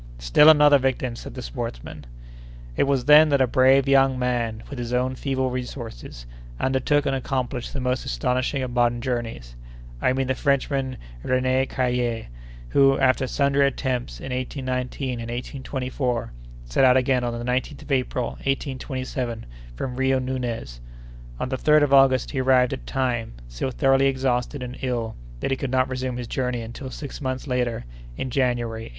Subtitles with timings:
[0.17, 2.05] "Still another victim!" said the sportsman.
[2.75, 6.25] "It was then that a brave young man, with his own feeble resources,
[6.59, 12.29] undertook and accomplished the most astonishing of modern journeys—I mean the Frenchman René Caillié,
[12.69, 16.33] who, after sundry attempts in 1819 and 1824,
[16.65, 19.45] set out again on the 19th of April, 1827,
[19.75, 20.81] from Rio Nunez.
[21.39, 25.51] On the 3d of August he arrived at Timé, so thoroughly exhausted and ill that
[25.51, 27.85] he could not resume his journey until six months later,
[28.17, 28.89] in January, 1828.